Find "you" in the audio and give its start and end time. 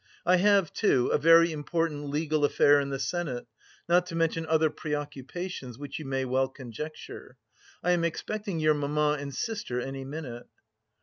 5.99-6.05